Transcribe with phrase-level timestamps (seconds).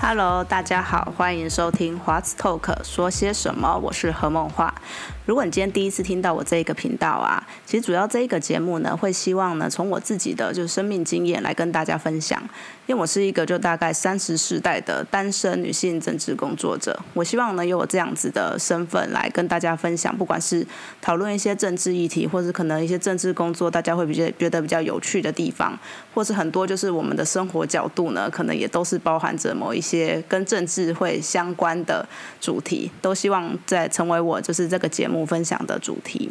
[0.00, 3.78] Hello，大家好，欢迎收听华子 talk 说些什么？
[3.78, 4.74] 我是何梦画。
[5.28, 12.42] 如果你今天第一次听到我这一个频道啊，其实主要这一个节目呢，会希望呢从我自己的就是生命经验来跟大家分享。
[12.86, 20.66] 因为我是一个就大概三十世代的单身女性政治工作者，我希望呢有我这样子的身份来跟大家分享，不管是
[21.02, 25.78] 讨论一些政治议题，或是可能一些政治工作大家会比较觉得比较有趣的地方，
[26.14, 32.08] 或是很多就是我们的生活角度呢，可能也都是包含着某一些跟政治会相关的
[32.40, 36.30] 主题，都希望在成为我就是这个节目分享的主题。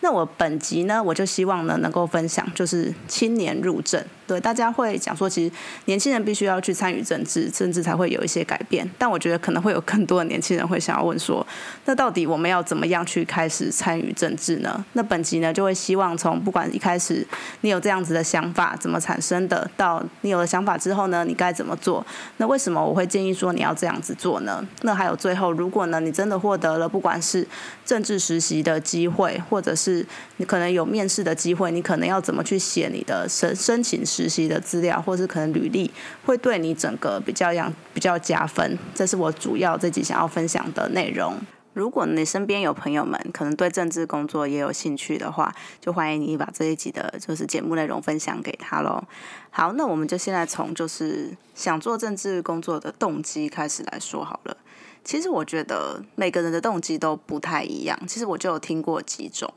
[0.00, 4.02] 那我本集呢，我就希望呢能够分享，就是青年入政。
[4.26, 5.52] 对，大家会讲说，其实
[5.86, 8.88] 年轻人必须要去参与政治，政治才会有一些改变。
[8.96, 11.44] 但我觉得可能会有更多的年轻人会想要问说，
[11.84, 14.84] 那到底我们要怎么样去开始参与政治呢？
[14.92, 17.26] 那本集呢就会希望从不管一开始
[17.62, 22.06] 你有这样子的想法怎么产生的，到你有了想法之后呢，你该怎么做？
[22.36, 24.64] 那为什么我会建议说你要这样子做呢？
[24.82, 27.44] 那还有最后，如果呢你真的获得了不管是
[27.84, 35.90] 政治实习的机会，或者是是你可能有面试的机会，你可能要怎么去写你的申申请实习的资料，或是可能履历，
[36.24, 38.78] 会对你整个比较样比较加分。
[38.94, 41.34] 这是我主要这集想要分享的内容。
[41.72, 49.02] 如果你身边有朋友们可能对政治工作也有兴趣的话，就欢迎你把这一集的就是节目内容分享给他喽。
[49.50, 54.56] 好，那我们就现在从就是想做政治工作的动机开始来说好了。
[55.04, 57.98] 其实我觉得每个人的动机都不太一样。
[58.06, 59.50] 其实我就有听过几种，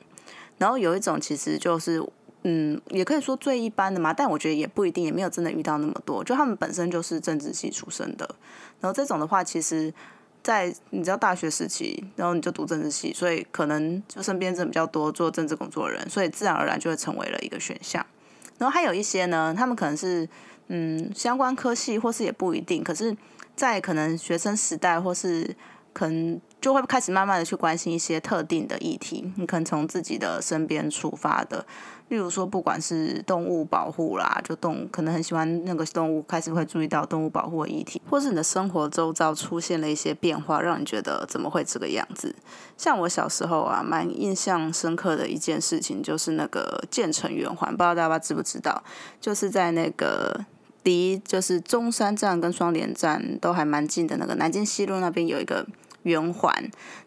[0.58, 2.02] 然后有一种其实就是，
[2.44, 6.24] 嗯，也可以说最一般的嘛，但我觉得也不一定，也没有真的遇到那么多。
[6.24, 8.28] 就他们本身就是政治系出身的，
[8.80, 9.94] 然后这种的话，其实，
[10.42, 18.06] 在你知道大学时期，然后你就读政治系，所以可能就身边人比较多做政治工作的人，所以自然而然就会成为了一个选项。
[18.58, 20.28] 然后还有一些呢，他们可能是
[20.68, 23.16] 嗯相关科系，或是也不一定，可是。
[23.56, 25.56] 在可能学生时代，或是
[25.94, 29.30] 可能就会开始慢慢的去关心一些特定的议题。
[29.36, 31.66] 你可能从自己的身边出发的，
[32.08, 42.34] 例如说，不管是动物保护啦，就动可能很喜欢那个动物，开始会注意到动物保护的议题，或是你的生活周遭出现了一些变化，让你觉得怎么会这个样子？
[42.78, 48.82] 像我小时候啊，蛮印象深刻的一件事情，就是那个建成圆环，不知道大家知不知道？
[49.20, 50.46] 就是在那个。
[50.86, 55.66] 离就是中山站跟双连站都还蛮近的那个南京西路那边有一个
[56.04, 56.54] 圆环，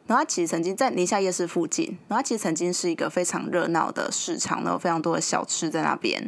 [0.07, 6.21] 然后它其实曾经在宁夏夜市附近，然后它其实曾经是一个非常热闹的市场，然后非常多的小吃在那边，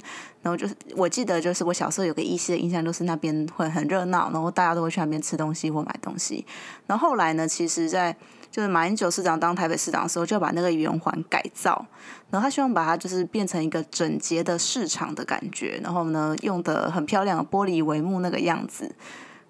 [0.42, 6.46] 然后就是我记得就是我小时候有个依稀的印象，就是那边会很热闹，然后大家都会去那边吃东西或买东西，
[6.86, 8.14] 然后后来呢，其实在
[8.50, 11.86] 就是马英九市长当台北市长的时候，就把那个圆环改造，
[12.30, 18.94] 然后他希望把它就是变成一个整洁的市场的感觉，然后呢用的很漂亮的玻璃帷幕那个样子。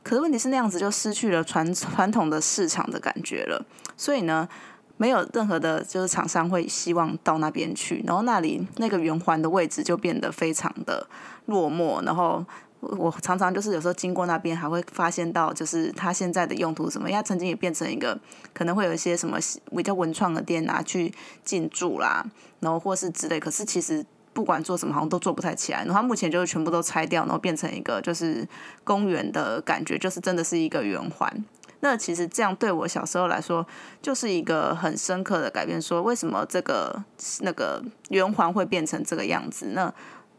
[0.08, 3.62] 可是问题是那样子就失去了传传统的市场的感觉了，
[3.94, 4.48] 所以呢
[4.96, 11.06] 没有任何的就是厂商会希望到那边去，然后那里那个圆环的位置就变得非常的
[11.46, 12.42] 落寞，然后。
[12.80, 18.16] 我常常就是有时候经过那边，还会发现到就是它现在的用途什么，因为它曾经也变成一个
[18.54, 19.36] 可能会有一些什么
[19.76, 21.12] 比较文创的店啊去
[21.44, 22.24] 进驻啦，
[22.60, 23.40] 然后或是之类。
[23.40, 24.06] 可是其实
[24.38, 25.84] 不管做什么，好像都做不太起来。
[25.84, 28.46] 然后目前就是全部都拆掉，然后变成一个就是
[28.84, 31.44] 公园的感觉，就是真的是一个圆环。
[31.80, 33.66] 那其实这样对我小时候来说，
[34.00, 35.82] 就是一个很深刻的改变。
[35.82, 37.02] 说为什么这个
[37.40, 39.72] 那个圆环会变成这个样子？
[39.74, 39.92] 那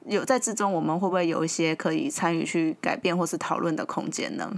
[0.06, 4.50] 有在之中，我们会不会有一些可以参与去改变或是讨论的空间呢？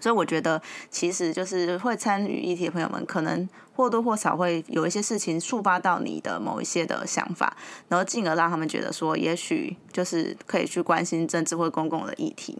[0.00, 7.56] 所以我觉得，其实就是会参与议题的朋友们，可能或多或少会有一些事情触发到你的某一些的想法，
[7.88, 12.58] 然后进而让他们觉得说，也许就是可以去关心政治或公共的议题。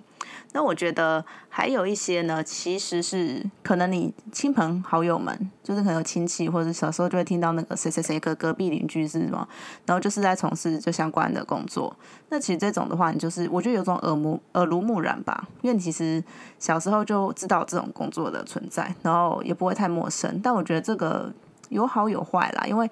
[0.53, 9.49] 那我觉得还有一些呢，其实是可能你亲朋好友们，就是可能有亲戚或者小时候就会听到那个谁谁谁隔隔壁邻居是什么，
[9.87, 11.94] 然后就是在从事就相关的工作。
[12.31, 16.23] 那其实这种的话，你就是我觉得有种耳目耳濡目染吧，因为你其实
[16.58, 20.41] 小时候就知道这种工作的存在，然后也不会太陌生。
[20.43, 21.32] 但我觉得这个
[21.69, 22.91] 有好有坏啦，因为。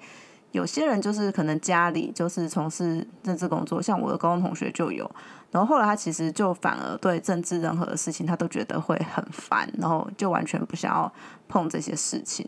[0.51, 5.09] 有些人就是可能家里就是从事政治工作，像我的高中同学就有，
[5.51, 11.13] 然后后来他其实就反而对政治任何的事情他都觉得会很烦，然后就完全不想要
[11.47, 12.47] 碰这些事情。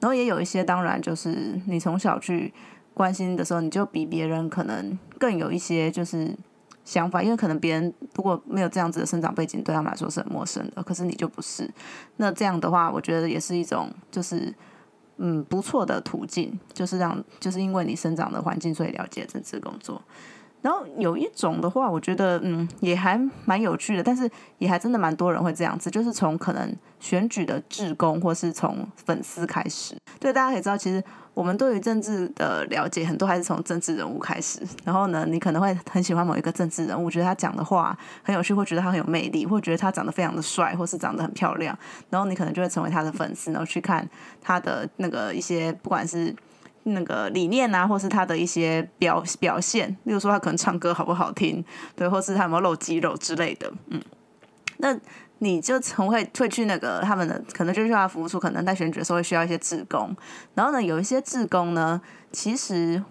[0.00, 2.52] 然后也有一些当然就是你从小去
[2.94, 6.34] 关心的时候，你就比别人可能更有一些就是
[6.86, 11.70] 想法，因为可能别人如果没有这样子的生长背景，对他们来说是很陌生的，可是你就不是。
[12.16, 14.54] 那这样的话，我觉得也是一种就是。
[15.24, 20.02] 嗯不错的途径，就是让就是因为你生长的环境，所以了解政治工作。
[20.62, 29.96] 然后有一种的话，我觉得嗯也还蛮有趣的，但是也还真的蛮多人会这样子，就是从可能选举的志工，或是从粉丝开始。
[30.20, 31.02] 对，大家可以知道，其实
[31.34, 34.60] 我们对于政治的了解，很多还是从政治人物开始。
[34.84, 41.76] 然后呢，你可能会很喜欢某一个政治人物，觉得他讲的话很有趣，会觉得他很有魅力，或觉得他长得非常的帅，或是长得很漂亮。
[42.08, 44.08] 然后你可能就会成为他的粉丝，然后去看
[44.40, 46.32] 他的那个一些，不管是。
[46.84, 51.64] 那个理念啊，或是他的一些表表现，例如说他可能唱歌好不好听，
[51.94, 54.00] 对，或是他有没有露肌肉之类的，嗯，
[54.78, 54.96] 那
[55.38, 60.14] 你就从会会去那个他们的，可能就需要服务处，可能在选举的时候会需要一些志工，
[60.54, 62.00] 然后呢，有一些志工呢，
[62.32, 63.02] 其实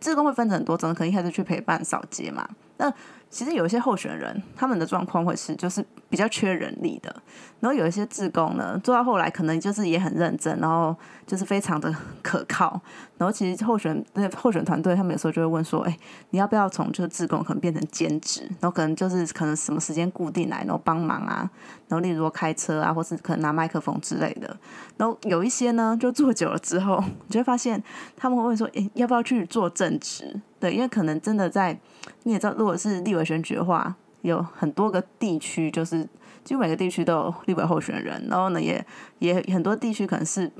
[0.00, 2.92] 志工会分成很多种，可能一开始去陪伴扫街嘛，那。
[3.30, 7.14] 其实有一些候选人，他们的状况会是就是比较缺人力的，
[7.60, 10.96] 然后有一些志工呢，做到后来可能就是也很认真，然后
[11.26, 12.80] 就是非常的可靠。
[13.18, 15.98] 然后其实候选那候选团队，他们有时候就会问说：“哎，
[16.30, 18.42] 你要不要从这个志工可能变成兼职？
[18.60, 21.50] 然后可能就是可能什么时间固定来，然后帮忙啊，
[21.88, 24.56] 然后例如说开车啊，或是可能拿麦克风之类的。
[24.96, 27.82] 然后有一些呢，就做久了之后，你就会发现
[28.16, 30.40] 他们会问说：哎，要不要去做正职？
[30.60, 31.78] 对，因为可能真的在。
[32.24, 36.06] 你也知道，如果是立委选举的话，有很多个地区，就是
[36.44, 38.84] 几乎每个地区都有立委候选人，然后呢，也
[39.18, 40.50] 也很多地区可能是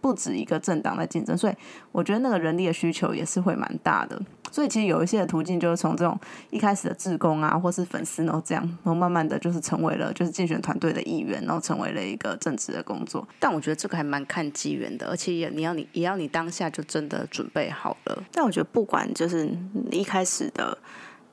[0.00, 1.54] 不止一个政党在竞争，所以
[1.92, 4.20] 我觉得那个人力的需求也是会蛮大的。
[4.56, 6.18] 所以其实有一些的途径，就是从这种
[6.48, 13.28] 一开始的志工啊，或是粉丝，然后这样，然后慢慢的就是成为了就是竞选团队的一员，然后成为了一个正职的工作。
[13.38, 18.24] 但我觉得这个还蛮看机缘的，而且也你要你也要你当下就真的准备好了。
[18.32, 19.46] 但我觉得不管就是
[19.90, 20.78] 一开始的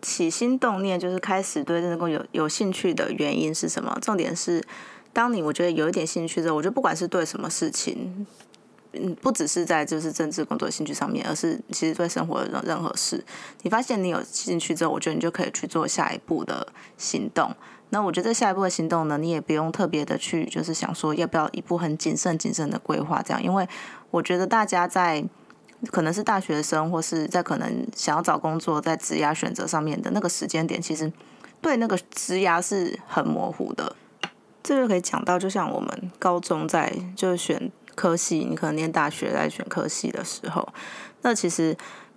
[0.02, 3.98] 起心动念，就是开始对政治工有有兴趣的原因是什么？
[4.02, 4.62] 重点是，
[5.14, 8.28] 当你我觉得有一点兴趣之后，我觉得不管是对什么事情。
[8.94, 13.24] 嗯，不只是在就是政治工作兴趣上面，而是其实对生活的任何事，
[13.64, 17.52] 你发现你有兴趣之后，我觉得你就可以去做下一步的行动。
[17.90, 23.68] 那我觉得下一步的行动呢，你也不用特别的去就是想说要不要一步很谨慎谨慎的规划这样，因为
[24.12, 25.24] 我觉得大家在
[25.92, 31.12] 可能是大学生或是在可能想要找工作在职涯选择上面的那个时间点，其实
[31.62, 33.96] 对那个职涯是很模糊的。
[34.62, 37.72] 这就可以讲到，就像我们高中在就选。
[37.96, 40.68] 科系，你可能念大学在选科系的时候，
[41.22, 41.76] 那其实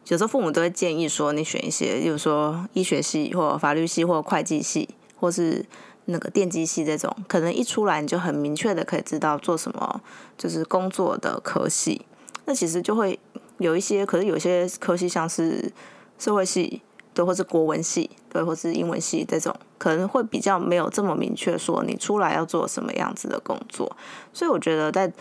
[0.09, 4.89] 有时候父母都会建议说，你选一些，比如说医学系或法律系或会计系，
[5.19, 5.65] 或是
[6.07, 10.01] 那个电机系这种，可能一出来你就很明确的可以知道做什么，
[10.39, 12.07] 就是工作的科系。
[12.45, 13.19] 那其实就会
[13.59, 15.73] 有一些，可是有些科系像是
[16.17, 16.81] 社会系，
[17.13, 23.97] 对，或是国文系，对，或是英文系这种，可能会比较没有这么明确说你出来要做什么样子的工作。
[24.33, 25.13] 所以我觉得在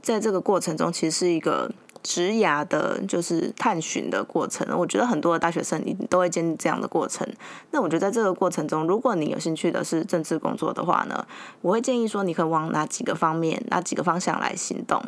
[0.00, 1.70] 在这个过程中，其实是一个
[2.02, 4.66] 职涯的，就是探寻的过程。
[4.76, 7.28] 我觉得很多的大学生你都会经历这样的过程。
[7.70, 11.26] 那我觉得在这个过程中，如果你有兴趣的是政治工作的话呢，
[11.60, 15.02] 我会建议说，你可以往哪几个方面、哪几个方向来行动。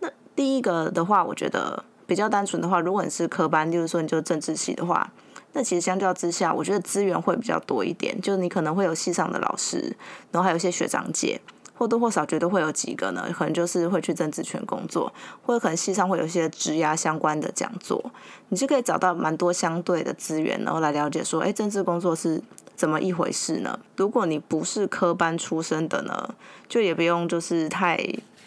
[0.00, 5.10] 那第一个的话，我觉得比较单纯的话，如果你是科班，就是说你就是政治系的话，
[5.52, 8.20] 那其实相较之下，我觉得资源会比较多一点。
[8.20, 9.96] 就是你可能会有系上的老师，
[10.30, 11.40] 然后还有一些学长姐。
[11.78, 15.12] 或多或少绝对会有几个呢，可能就是会去政治圈工作，
[15.46, 18.10] 或者可能系上会有一些职涯相关的讲座，
[18.48, 22.42] 你就可以找到蛮多相对的资源，然后来了解说，哎，政治工作是
[22.74, 23.78] 怎么一回事呢？
[23.96, 26.34] 如果你不是科班出身的呢，
[26.68, 27.96] 就也不用就是太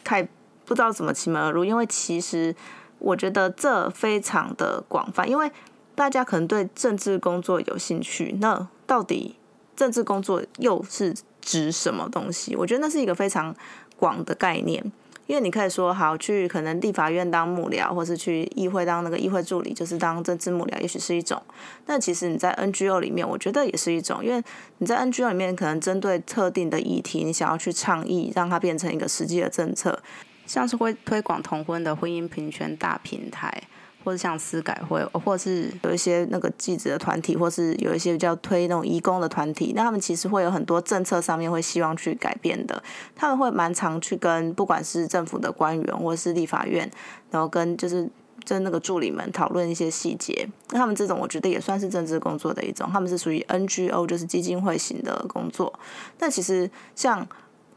[0.03, 0.21] 太
[0.65, 2.53] 不知道怎么奇门而入，因为其实
[2.99, 5.49] 我觉得这非常的广泛，因为
[5.95, 9.37] 大家可能对政治工作有兴趣，那到底
[9.73, 11.15] 政治工作又是？
[11.41, 12.55] 指什么东西？
[12.55, 13.55] 我觉得那是一个非常
[13.97, 14.83] 广的概念，
[15.27, 21.41] 因为你可以说好去可能地法院当幕僚，或是去议会当那个议会助理，就是当政治幕僚，也许是一种。
[21.85, 24.43] 但其实你在 NGO 里面，我觉得也是一种，因为
[24.77, 30.01] 你在 NGO 里面可能针对特定的议题，你想要去倡议，让它变成一个实际的政策，
[30.45, 33.63] 像是会推广同婚的婚姻平权大平台。
[34.03, 42.83] 或者像司改会，或者是有一些那个记者的团体，或是有一些比较推那种义工的团体，那他们其实会有很多政策上面会希望去改变的。
[43.15, 46.89] 他们会蛮常去跟不管是政府的官员，或是立法院，
[47.29, 48.09] 然后跟就是
[48.45, 50.49] 跟那个助理们讨论一些细节。
[50.71, 55.73] 那他们这种我觉得也算是政治工作的一种，他们是属于 NGO，就是基金会型的工作。
[56.17, 57.27] 但其实像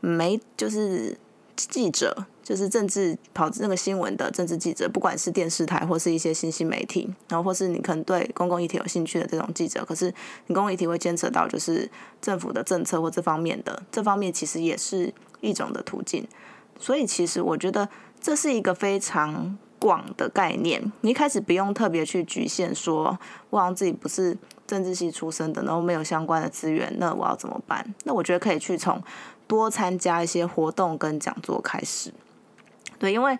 [0.00, 1.18] 没就是
[1.56, 2.26] 记者。
[2.44, 10.12] 就是政治跑那个新闻的政治记者，不管是电视台或是一些新兴媒体，然后或是你可能对公共议题有兴趣的这种记者，可是
[10.46, 16.28] 你公共议题会牵扯到就是政府的政策或这方面的，这方面其实也是一种的途径。
[16.78, 17.88] 所以其实我觉得
[18.20, 20.92] 这是一个非常广的概念。
[21.00, 24.36] 你一开始不用特别去局限说，我好像自己不是
[24.66, 27.94] 政治系出身的，然后没有相关的资源，那我要怎么办？
[28.04, 29.02] 那我觉得可以去从
[29.46, 32.12] 多参加一些活动跟讲座开始。
[32.98, 33.38] 对，因为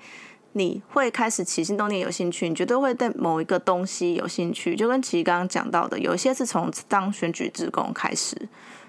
[0.53, 4.77] 你会开始起心动念有兴趣，你绝对会对某一个东西有兴趣。
[4.77, 8.37] 就跟其实刚刚讲到的，有一些是从当选举职工开始。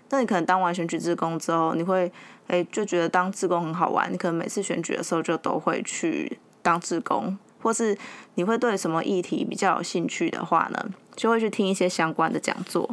[0.10, 2.12] 那你可能当完选举职工之后，你会
[2.48, 7.98] 诶就觉得当职工很好玩，你可能每次选举的时候就都会去当职工，或是
[8.36, 12.88] 你会对什么议题比较有兴趣的话呢，就会去听一些相关的讲座。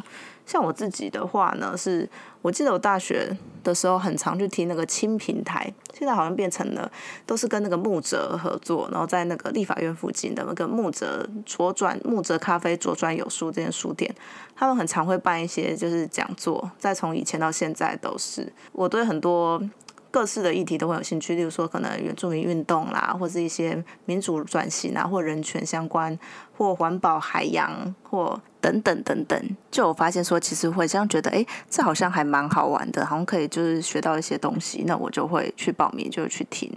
[0.46, 2.08] 像我自己的话呢，是
[2.42, 6.90] 我记得我大学的时候很常去听那个轻平台，现在好像变成了
[7.24, 14.14] 都是跟那个木泽合作，然后在那个立法院附近的那个木泽左转木泽咖啡左转有书这间书店，
[14.54, 19.62] 他们很常会办一些就是讲座，再从以前到现在都是我对很多。
[20.12, 26.16] 各式的议题都会有兴趣，例如说可能原住民运动啦，或是一些民主转型啊，或人权相关，
[26.54, 29.42] 或环保、海洋，或等等等等。
[29.70, 36.70] 就我发现说，其实会这样觉得，哎，这好像还蛮好玩的，好像可以就是学到一些东西，那我就会去报名，就去听。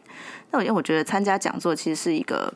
[0.51, 2.53] 那因为我觉得参加讲座其实是一个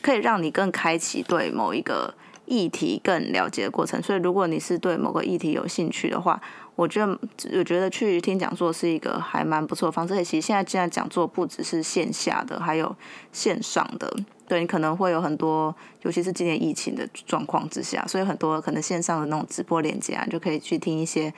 [0.00, 2.14] 可以让你更开启对某一个
[2.46, 6.40] 议题更了解的过程，所以如果你是对某个议题有兴趣的话。
[6.74, 7.18] 我觉得，
[7.58, 10.14] 我觉得去听讲座是一个还蛮不错的方式。
[10.24, 12.94] 其实现在现在讲座不只是线下的，还有
[13.30, 14.14] 线上的。
[14.48, 21.32] 对你可能会有很多，尤其是今年疫情的状况之下，所以很多可能线上的那种直播链接啊，就可以去听一些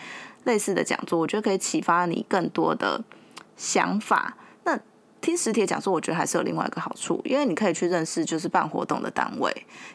[0.45, 1.19] 类似的讲座。
[1.19, 3.03] 我觉得可以启发你更多的
[3.57, 4.37] 想法。
[5.25, 9.51] 听实体讲座，我觉得还是有另外一个好处，因为你可以去认识就是办活动的单位，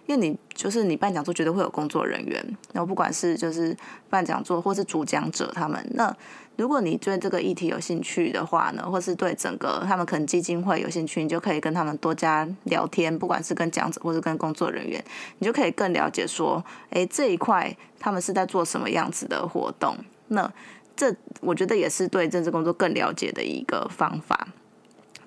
[0.07, 2.43] 因为你就是你办讲座，绝对会有工作人员，
[2.73, 3.77] 然后不管是就是
[4.09, 6.11] 办讲座或是主讲者他们，那
[6.55, 14.99] 如果你对这个议题有兴趣的话呢，或是对整个他们可能基金会有兴趣，你就可以跟他们多加聊天，不管是跟讲者或是跟工作人员，
[15.37, 19.95] 你就可以更了解说，哎，这一块他们是在做什么样子的活动，
[20.29, 20.51] 那
[20.95, 24.47] 这我觉得也是对政治工作更了解的一个方法。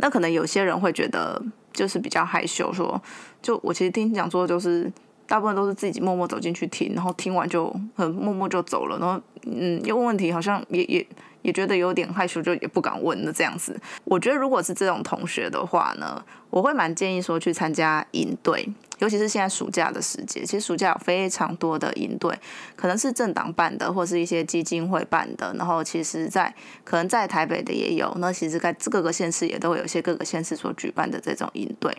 [0.02, 1.40] 那可能有些人会觉得
[1.72, 3.00] 就是比较害羞，说
[3.40, 4.92] 就我其实听讲座就是
[5.28, 11.06] 大部分都是自己默默走进去听，然后听完就很默默就走了，然后嗯，要问问题好像也也。
[11.42, 13.76] 也觉得有点害羞，就也不敢问的这样子。
[14.04, 18.64] 我觉得如果是这种同学的话呢，我会蛮建议说去参加营队，
[19.00, 20.44] 尤其是现在暑假的时节。
[20.44, 22.32] 其实暑假有非常多的营队，
[22.76, 25.52] 可能是政党办的，或是一些基金会办的。
[25.58, 31.92] 然后其实，在可能在台北的也有，那其实在各个县市也都会有一些各个县市所举办的这种营队。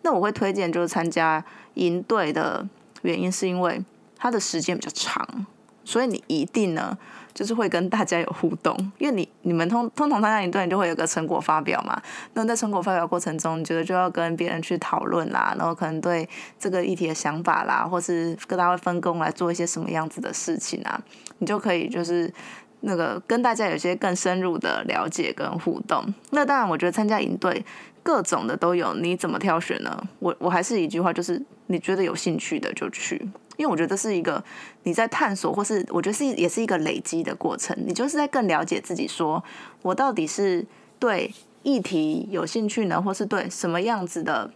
[0.00, 2.66] 那我会推荐就是参加营队的
[3.02, 3.84] 原因，是因为
[4.16, 5.44] 它的时间比较长，
[5.86, 6.98] 所以你一定呢。
[7.36, 12.00] 就是会跟大家有互动，因为你你们通通常参加一段，你就会有个成果发表嘛。
[12.32, 16.26] 那在成果发表过程中，你觉得就要跟别人去讨论啦，然后可能对
[16.58, 20.98] 这个议题的想法啦，或是跟大家分工来做一些什么样子的事情啊，
[21.36, 22.32] 你就可以就是
[22.80, 26.02] 那个跟大家有些更深入的了解跟互动。
[26.30, 27.62] 那当然，我觉得参加营队
[28.02, 30.02] 各种的都有，你怎么挑选呢？
[30.20, 33.28] 我我还是一句话，就是你觉得有兴趣的就去。
[33.56, 34.42] 因为我觉得是一个
[34.82, 37.76] 你在探索，或是我觉得是也是一个累积的过程。
[37.86, 39.42] 你就是在更了解自己，说
[39.82, 40.64] 我到底是
[40.98, 41.32] 对
[41.62, 44.50] 议题有兴趣呢，或是对什么样子的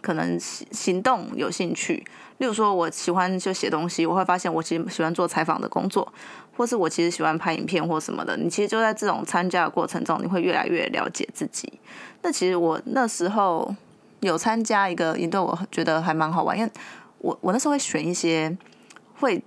[0.00, 2.04] 可能行动有兴趣。
[2.38, 6.12] 例如说，我喜欢就写东西，我会发现我其实喜欢做采访的工作，
[6.56, 8.36] 或是我其实喜欢拍影片或什么的。
[8.36, 11.72] 你其实就在这种参加的过程中，你会越来越了解自己。
[12.22, 13.74] 那其实我那时候
[14.20, 16.70] 有参加一个营队，我觉得还蛮好玩，因为。
[17.22, 18.54] 我我那时候会选一些，
[19.14, 19.40] 会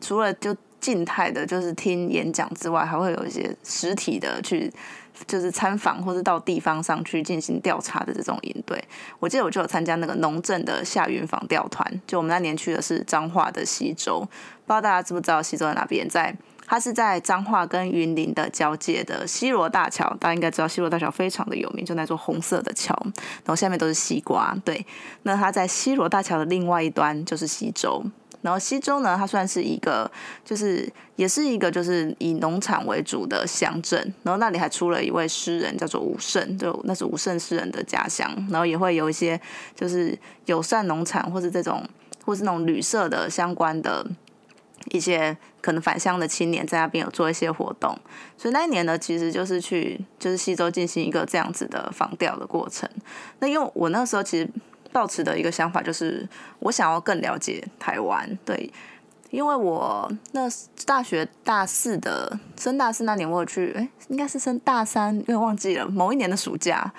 [0.00, 4.72] 除了就静态的，就是听演讲之外，还会有一些实体的去，
[5.26, 8.82] 就是参访或是到地方上去进行调查的这种营队。
[9.20, 14.30] 我记得我就有参加那个农政的夏云访调团，就我们那年去的是彰化的西周，不知
[14.68, 16.08] 道大家知不知道西周在哪边？
[16.08, 16.34] 在。
[16.68, 24.54] 它是在彰化跟云林的交界的西罗大桥，大家应该知道西罗大桥非常的有名，就那座红色的桥，然后下面都是西瓜。
[24.66, 24.84] 对，
[25.22, 28.04] 那它在西罗大桥的另外一端就是西周，
[28.42, 30.10] 然后西周呢，它算是一个，
[30.44, 39.40] 就是也是一个就是以农场为主的乡镇，然后那里还出了一位诗人叫做武胜，就那是武胜诗人的家乡，然后也会有一些
[39.74, 41.82] 就是友善农场或是这种
[42.26, 44.06] 或是那种旅社的相关的。
[44.90, 47.98] 一些可能返乡的青年在那边有做一些活动，
[48.36, 52.88] 所以那一年呢，其实就是去就是西周进行一个这样子的访调的过程。
[53.40, 54.48] 那因为我那时候其实
[54.92, 56.28] 抱持的一个想法就是，
[56.60, 58.72] 我想要更了解台湾，对，
[59.30, 60.48] 因为我那
[60.86, 66.90] 大学大四的升大四那年，我有去，哎，应该是升大三，因为忘记了某一年的暑假，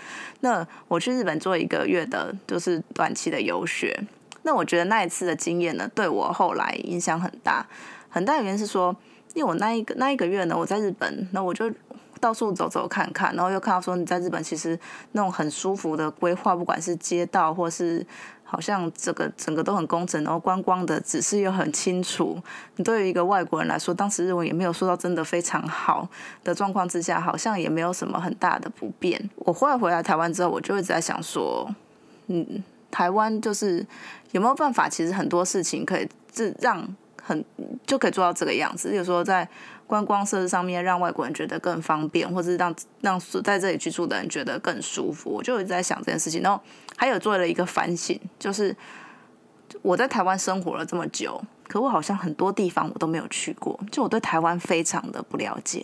[0.42, 4.04] 那我去日本做一个月的，就是短期的游学。
[4.50, 7.64] 那我觉得那一次的经验呢，对我后来影响很大。
[8.10, 8.96] 很大原因是说，
[9.36, 11.72] 因为我那一个那一个月呢，我在日本，那我就
[12.20, 14.80] 到处走走看看，然后又看到说你在日本其实
[15.12, 18.04] 那种很舒服的规划，不管是街道或是。
[18.52, 22.36] 好像这个整个都很工整，然后观光的指示又很清楚。
[22.78, 26.10] 你对于一个外国人来说，当时日文也没有说到真的非常好
[26.44, 29.30] 的状况之下，好像也没有什么很大的不便。
[29.36, 31.70] 我后来回来台湾之后，我就一直在想说，
[32.26, 33.86] 嗯，台湾就是
[34.32, 36.88] 有没有办法，其实很多事情可以这让
[37.22, 37.44] 很
[37.86, 38.90] 就可以做到这个样子。
[38.90, 39.48] 比如说在
[39.88, 45.32] 观光设施上面，让外国人觉得更方便，或者是让让在这里居住的人觉得更舒服。
[45.32, 46.62] 我就一直在想这件事情，然后
[46.96, 48.76] 还有做了一个反省，就是
[49.82, 55.84] 我在台湾生活了这么久，可我好像很多地方我都没有去过，就我对台湾非常的不了解，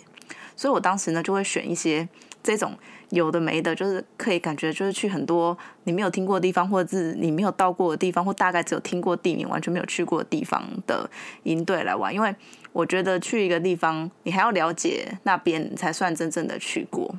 [0.56, 2.08] 所以我当时呢就会选一些
[2.46, 2.78] 这种。
[3.10, 11.08] 有的没的，就是可以感觉就是去很多你没有听过的地方，或者是你没有到过的地方，或大概只有听过地名，完全没有去过的地方的
[11.44, 12.12] 营队来玩。
[12.12, 12.34] 因为
[12.72, 17.14] 我觉得去一个地方，你还要了解那边才算真正的去过。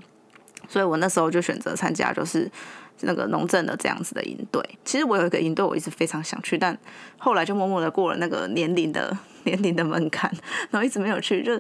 [0.68, 2.50] 所以我那时候就选择参加，就是。
[3.02, 6.76] 那个农政的这样子的营队，其实我有一个营队，我一直非常想去，但
[7.20, 9.16] 后来就默默的过了那个年龄的
[9.48, 10.30] 年龄的门槛，
[10.70, 11.42] 然后一直没有去。
[11.42, 11.54] 就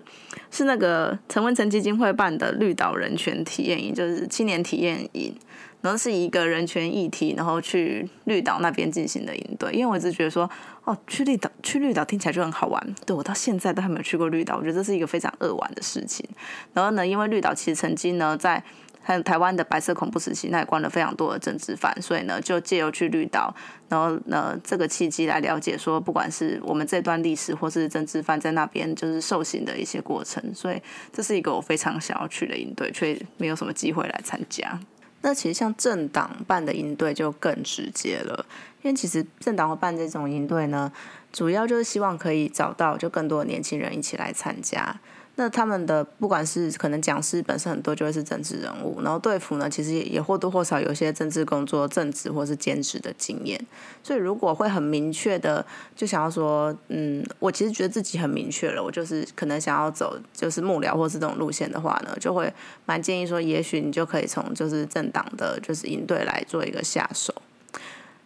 [0.51, 5.33] 是那个陈文成基金会办的绿岛人权体验营，就是青年体验营，
[5.81, 9.71] 然后是一个人权议题，然后去绿岛那边进行的营队。
[9.71, 10.49] 因为我一直觉得说，
[10.83, 12.95] 哦，去绿岛去绿岛听起来就很好玩。
[13.05, 16.27] 对我到现在都还没有去过绿岛，我觉得这是一个非常恶玩的事情。
[16.73, 18.61] 然后呢，因为绿岛其实曾经呢在
[19.01, 23.55] 还有台湾的白色恐怖时期，那也关了非常多的政治犯，所以呢，就借由去绿岛，
[23.87, 30.81] 然后呢，这个契机来了解说，不管是我们这段历史，或是政治犯在那边就是受刑的一些过程，所以
[31.13, 34.79] 这是一个我非常想要去的营队，却没有什么机会来参加。
[35.21, 38.45] 那其实像政党办的营队就更直接了，
[38.83, 40.91] 因为其实政党会办这种营队呢，
[41.33, 44.99] 主要就是希望可以找到就更多的年轻人一起来参加。
[45.39, 53.63] 那他们的不管是可能讲师本身很多就会是政治人物，然后队服呢其实也也或多或少有些政治工作、正职或是兼职的经验，
[54.01, 55.63] 所以如果会很明确的
[55.95, 62.51] 就想要说，嗯，我其实觉得自己很明确了，我就是可能想要走就是幕僚或是这种路线的话呢，就会
[62.87, 67.31] 蛮建议说，也许你就可以从就是政党的就是营队来做一个下手。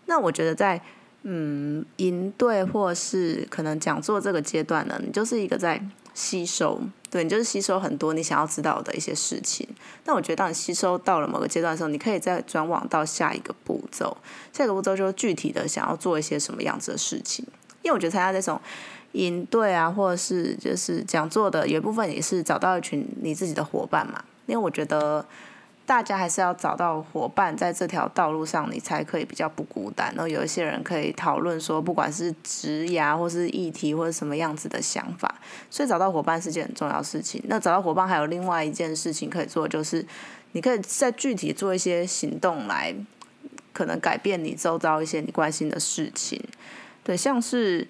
[0.06, 0.82] 那我觉得在
[1.24, 5.86] 嗯营队或是可能讲座这个阶段呢，你就是一个在。
[6.14, 6.78] 吸收，
[7.12, 9.68] 对你就是吸收很多你想要知道的一些事情。
[10.04, 14.16] 但我觉得，当你吸收到了某个阶段的时候，你可以再转往到下一个步骤。
[14.54, 17.46] 下一个步骤就是具体的想要做一些什么样子的事情。
[17.82, 18.60] 因为我觉得参加这种
[19.12, 24.24] 营队啊，或者是就是讲座的，有一部分也是找到一群你自己的伙伴嘛。
[24.46, 25.26] 因为我觉得。
[25.92, 30.08] 大家还是要找到伙伴，在这条道路上，你才可以比较不孤单。
[30.16, 35.36] 然后有一些人可以讨论说，不管是职涯或是议题或者什么样子的想法，
[35.70, 37.44] 所以找到伙伴是件很重要的事情。
[37.48, 40.08] 那找到伙伴还有另外一件事情可以做，就是
[40.54, 42.96] 你可以在具体做一些行动来，
[43.74, 46.42] 可能改变你周遭一些你关心的事情。
[47.04, 47.86] 对，像是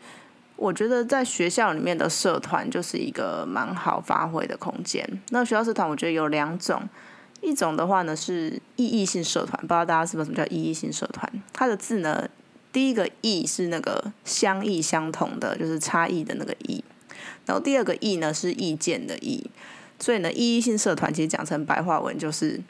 [0.56, 5.08] 我觉得在学校里面的社团就是一个蛮好发挥的空间。
[5.30, 6.82] 那学校社团我觉得有两种。
[7.42, 11.30] 一种的话呢是意义性社团，不知道大家是不是什么叫意义性社团？
[11.52, 12.30] 它的字呢，
[12.72, 16.84] 第一个意是那个相异相同的，就是差异的那个异，
[17.46, 19.50] 然后第二个意呢是意见的意，
[20.00, 22.62] 所以呢意义性社团其实讲成白话文就是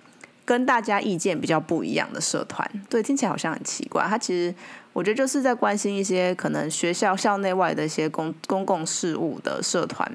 [0.45, 2.65] 跟大家意见比较不一样的社团。
[2.89, 4.55] 对，听起来好像很奇怪，它其实
[4.93, 10.09] 我觉得就是在关心一些可能学校校内外的一些公公共事务的社团。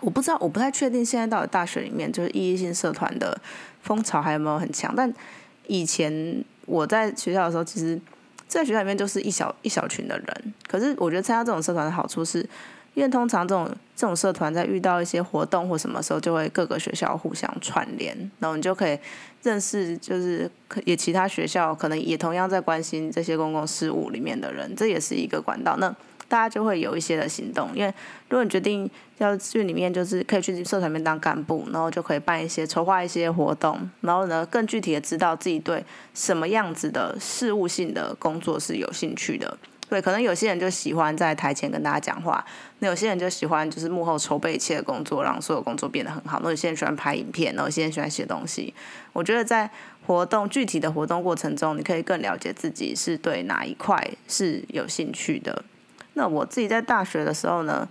[0.00, 3.38] 我不知道，我不太确定现在到底大学里面就是意义性社团的
[3.82, 4.92] 风潮还有没有很强。
[4.94, 5.12] 但
[5.66, 7.98] 以前我在学校的时候，其实
[8.46, 10.54] 在学校里面就是一小一小群的人。
[10.68, 12.40] 可是我觉得参加这种社团的好处是，
[12.94, 18.98] 因为通常这种这种社团在遇到一些活动或什么时候，就会各个学校互相串联，然后你就可以
[19.42, 20.50] 认识，就是
[20.84, 25.76] 也其他学校可能也同样在关心这些公共事务里面的人，这也是一个管道。
[25.78, 25.94] 那
[26.28, 27.92] 大家就会有一些的行动，因为
[28.28, 35.84] 如果你决定要去里面，就是可以去社团里面当干部，然后就可以办一些筹划一些活动，然后呢更具体的知道自己对
[36.14, 39.56] 什么样子的事务性的工作是有兴趣的。
[39.88, 42.44] 对，可能有些人就喜欢在台前跟大家讲话，
[42.80, 46.40] 那有些人就喜欢就是幕后筹备一切的工作，让所有工作变得很好。
[46.42, 48.74] 那有些人喜欢拍影片，然后有些人喜欢写东西。
[49.12, 49.70] 我觉得在
[50.04, 55.64] 活动具体的活动过程中，你可以更了解自己是对哪一块是有兴趣的。
[56.16, 57.86] 那我自己在大学的时候呢，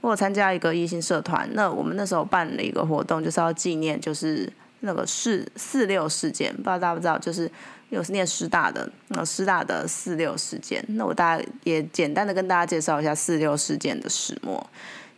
[0.00, 7.50] 我参加一个异性社团，那我们那时候办了一个活动，就是要纪念就是那个四四六事件，不知道大家不知道，就是
[7.90, 10.82] 有是念师大的，那师大的四六事件。
[10.88, 14.66] 那我大家也简单的跟大家介绍一下四六事件的始末。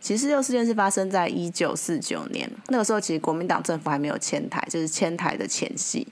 [0.01, 6.07] 其实四六事件是发生在一九四九年，那个时候其实国民党政府还没有迁台，就是迁台的前夕。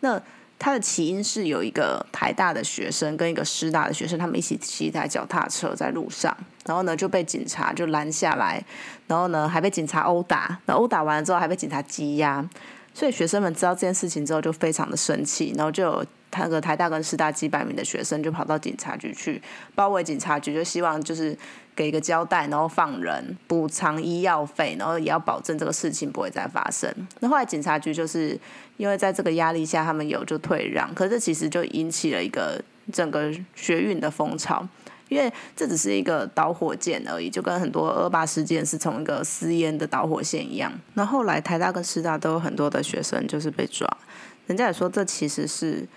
[0.00, 0.20] 那
[0.60, 8.62] 它的起因是有一个台大的学生跟一个师大的学生，他们一起骑一台脚踏车在路上，然后呢就被警察就拦下来，
[9.06, 12.46] 然后呢还被警察殴打，那殴打完了之后还被警察羁押，
[12.92, 19.40] 所以学生们知道这件事情之后就非常的生气，然后就那个台大跟师大几百名的学生就跑到警察局去
[19.74, 21.36] 包围警察局，就希望就是。
[21.76, 26.92] 给一个交代，然后放人，补偿医药费，然后也要保证这个事情不会再发生。
[27.20, 28.38] 那后来警察局就是
[28.76, 32.62] 因为在这个压力下，他们有就退让，可是其实就引起了一个
[32.92, 34.68] 整个学运的风潮，
[35.08, 40.70] 因为这只是一个导火线而已，就跟很多二八事件是从一个私烟的导火线一样。
[40.94, 43.88] 那后来台大跟师大都有很多的学生就是被抓，
[44.46, 45.88] 人家也说这其实是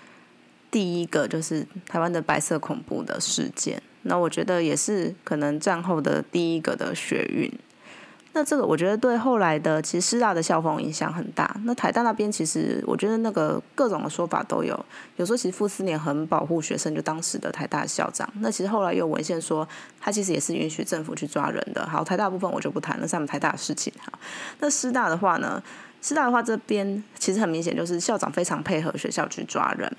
[0.74, 3.80] 第一个就是台湾的白色恐怖的事件。
[4.02, 7.48] 那我觉得也是可能战后的第一个的学运，
[8.32, 11.56] 那这个我觉得对后来的其实师大的校风影响很大。
[11.62, 14.84] 那台大那边其实我觉得那个各种的说法都有，
[15.14, 18.28] 有时候其实傅斯年很保护学生，就当时的台大校长。
[18.40, 19.66] 那其实后来有文献说
[20.00, 21.86] 他其实也是允许政府去抓人的。
[21.86, 23.92] 好，台大部分我就不谈了，是他们台大的事情。
[24.04, 24.12] 好，
[24.58, 25.62] 那师大的话呢，
[26.02, 29.90] 师大的话这边其实很明显就是校长非常配合学校去抓人。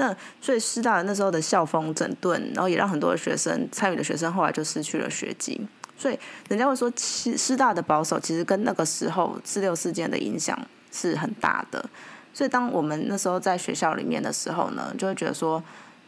[0.00, 5.60] 那所以师大那时候的校风整顿，然后也让很多的学生参与的学生后来就失去了学籍。
[5.96, 6.16] 所以
[6.48, 10.56] 人家会说，师师大的保守其实跟那个时候四六事件的影响
[10.92, 11.84] 是很大的。
[12.32, 15.60] 所以当我们那时候在学校里面的时候呢，就会觉得说，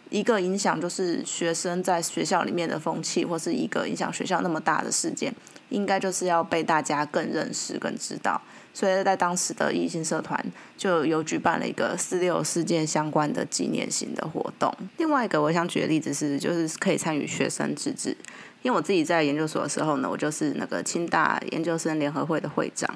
[0.09, 5.35] 一个影响就是学生在学校里面的风气，或是一个影响学校那么大的事件，
[5.71, 8.41] 应该就是要被大家更认识、更知道。
[8.73, 10.43] 所以在当时的异性社团
[10.77, 14.73] 就有举办了一个四六事件相关的纪念型的活动。
[14.99, 18.17] 另外一个我想举的例子是，就是可以参与学生自治。
[18.63, 22.89] 因为我自己在研究所的时候呢，我就是那个清大研究生联合会的会长。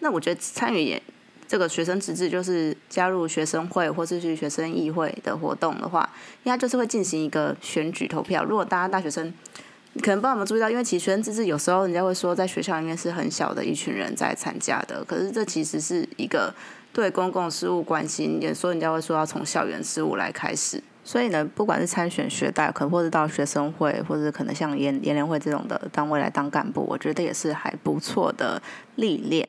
[0.00, 1.00] 那我觉得参与
[1.46, 6.08] 这个学生自治，就是加入学生会或是去学生议会的活动的话，
[6.44, 8.44] 应该就是会进行一个选举投票。
[8.44, 9.32] 如果大家大学生。
[10.02, 15.04] 可能帮我们注意到，因为其实学生自治有时候人家会说，在学校里面是很小的一群人在参加的。
[15.04, 16.54] 可是这其实是一个
[16.92, 20.82] 对公共事务关心，也说人家会说要从校园事务来开始。
[21.04, 28.62] 所以呢，不管是参选学代，可能或者到学生会，或者可能像研研联会这种的单位来当干部，我觉得也是还不错的
[28.96, 29.48] 历练。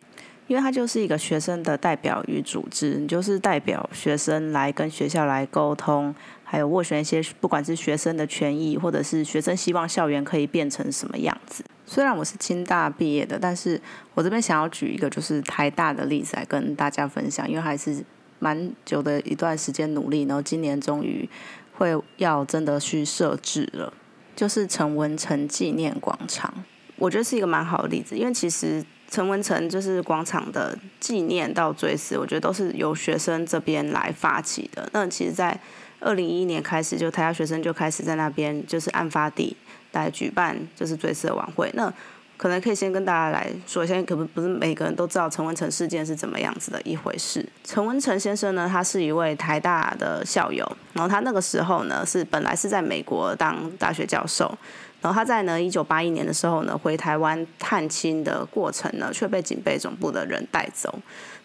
[0.50, 6.14] 因为它就是一个学生的代表与组织，你就是代表学生来跟学校来沟通。
[6.44, 11.64] 还有斡旋一些，不管是学生的权益，或者是学生希望校园可以变成什么样子。
[11.86, 13.80] 虽然我是清大毕业的，但是
[14.16, 18.04] 我这边想要举一个就是台大的例子来跟大家分享，因为还是
[18.40, 21.30] 蛮久的一段时间努力，然后今年终于
[21.74, 23.94] 会要真的去设置了，
[24.36, 26.52] 就是陈文成纪念广场。
[26.98, 34.88] 我觉得是一个蛮好的例子，因为其实陈文成就是广场的纪念到追思，我觉得都是由学生这边来发起的。
[34.94, 35.60] 那其实，在
[36.00, 39.58] 二零一一年开始，就台大学生就开始在那边，就是案发地
[39.94, 41.72] 来举办，就是追思的晚会。
[41.74, 41.92] 那
[42.38, 47.46] 可能可以先跟大家来说一下，可不不是每个人都知道陈文成事件是怎么样子的一回事。
[47.66, 54.58] 陈文成先生呢，他是一位台大的校友，然后他那个时候呢是本来是在美国当大学教授，
[55.02, 61.00] 然后他在呢一九八一年的时候呢回台湾探亲的过程呢，却被警备总部的人带走。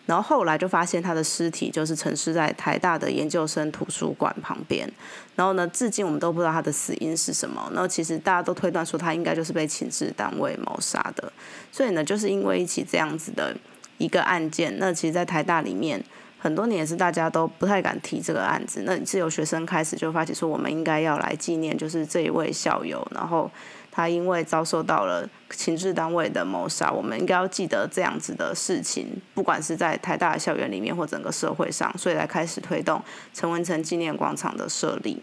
[0.07, 4.87] 然后后来就发现他的尸体就是沉尸在台大的研究生图书馆旁边。
[5.35, 7.71] 然后呢，至今我们都不知道他的死因是什么。
[7.73, 11.33] 然后其实大家都推断说他应该就是被请致单位谋杀的。
[11.73, 13.57] 所以呢，就是因为一起这样子的
[13.97, 16.05] 一个案件，那其实，在台大里面
[16.45, 18.83] 很多年是大家都不太敢提这个案子。
[18.85, 23.51] 那是由学生开始就发起说，我们应该要来纪念，就是这一位校友，然后。
[23.97, 33.01] 他因为遭受到了情治单位的谋杀，我们应该要记得这样子的事情，不管是在台大校园里面或整个社会上，所以来开始推动
[33.33, 35.23] 陈文成纪念广场的设立。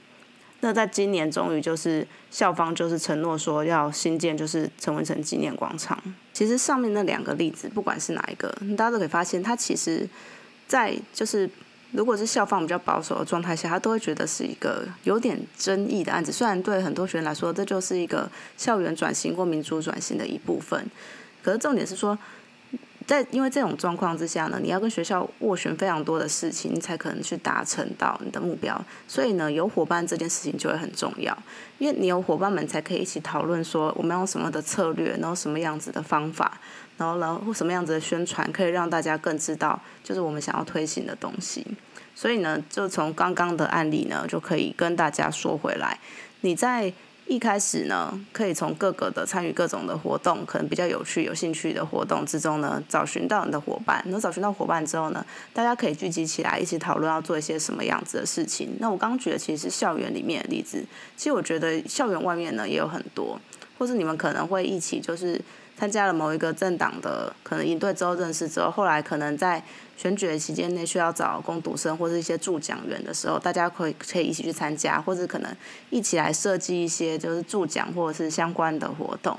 [0.61, 6.01] 那在今年终于就是校方就是承诺说要新建就是陈文成纪念广场。
[6.31, 10.07] 其实上面那两个例子，不管是哪一个，大家都可以发现，它其实，
[10.71, 11.49] 在就是。
[11.93, 16.31] 如果是校方比较保守的状态下，他都会觉得是一个有点争议的案子。
[16.31, 20.89] 虽然对很多学生来说，这就是一个校园转型或民主转型的一部分，
[21.43, 22.17] 可是重点是说，
[23.07, 28.79] 在因为这种状况之下呢，你要跟学校斡旋非常多的事情，你才可能去达成到你的目标。
[29.07, 31.37] 所以呢，有伙伴这件事情就会很重要，
[31.77, 36.59] 因为你有伙伴们才可以一起讨论说我们用什么的策略，然后什么样子的方法，
[36.97, 41.65] 然后然后什么样子的宣传，可以让大家更知道就是我们想要推行的东西。
[42.13, 45.99] 所以呢，就从刚刚的案例呢，就可以跟大家说回来，
[46.41, 46.93] 你在。
[47.31, 54.03] 一开始呢，可以从各个的参与各种的活动，可能比较有趣、有兴趣的活动之中呢，找寻到你的伙伴。
[54.07, 58.75] 那找寻到伙伴之后呢，大家可以聚集起来，一起讨论要做一些什么样子的事情。
[58.81, 60.83] 那我刚刚举的其实是校园里面的例子，
[61.15, 63.39] 其实我觉得校园外面呢也有很多，
[63.77, 65.39] 或是你们可能会一起就是。
[65.81, 69.59] 参加了某一个政党的可能营队之后认识之后，后来可能在
[69.97, 75.51] 选举的期间内需要找攻读生或者一些助讲员的时候，大家可以可以一起去参加，或者可能
[75.89, 79.35] 一起来设计一些就是助讲或者是相关的活动。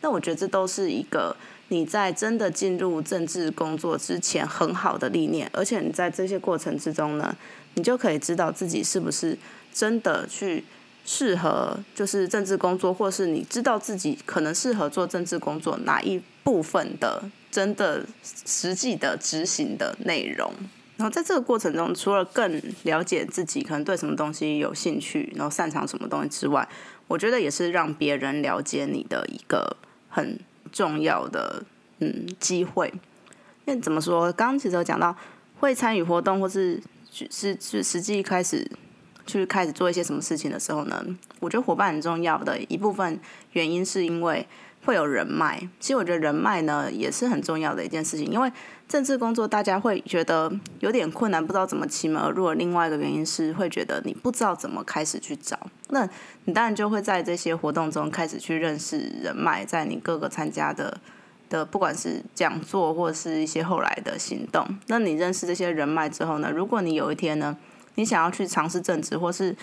[0.00, 1.36] 那我觉得这都是一个
[1.68, 7.36] 你在真的进入政治工作之前很好的历练，而且你在这些过程之中呢，
[7.74, 9.36] 你就可以知道自己是不是
[9.74, 10.64] 真的去。
[11.04, 20.52] 适合就是政治工作，或是你知道自己可能适合做政治工作哪一部分的真的实际的执行的内容。
[20.96, 26.68] 然后在这个过程中，除了更了解自己可能对什么东西有兴趣，然后擅长什么东西之外，
[27.08, 29.76] 我觉得也是让别人了解你的一个
[30.08, 30.38] 很
[30.70, 31.64] 重要的
[31.98, 32.92] 嗯机会。
[33.64, 35.16] 因为怎么说，刚刚其实有讲到
[35.58, 38.70] 会参与活动，或是是是实际开始。
[39.26, 41.04] 去开始做一些什么事情的时候呢？
[41.40, 43.18] 我觉得伙伴很重要的一部分
[43.52, 44.46] 原因是因为
[44.84, 45.58] 会有人脉。
[45.78, 48.50] 其实我觉得人脉呢也是很重要的一件事情，因为
[48.88, 52.52] 政治工作大家会觉得有点困难，不知道怎么起门而入。
[52.52, 55.58] 另外一个原因是会觉得你不知道怎么开始去找，
[55.88, 56.08] 那
[56.44, 61.00] 你当然就会在这些活动中开始去认识人脉，在你各个参加的
[61.48, 64.66] 的不管是讲座或者是一些后来的行动。
[64.88, 66.50] 那你认识这些人脉之后呢？
[66.50, 67.56] 如果你有一天呢？
[67.96, 69.54] 你想要去尝试正职，或是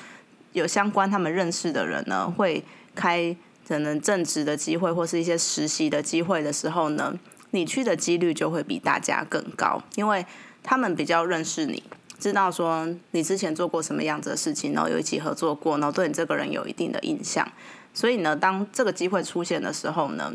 [0.53, 2.63] 有相关他们认识的人呢，会
[2.93, 3.35] 开
[3.67, 7.13] 可能正职的机会，或是一些实习的机会的时候呢，
[7.51, 10.25] 你去的几率就会比大家更高，因为
[10.63, 11.83] 他们比较认识你，
[12.19, 17.47] 知道说你之前做过什么样子的事情，然后有一起合作过，然后对你这个人有一定的印象，
[17.93, 20.33] 所以呢，当这个机会出现的时候呢，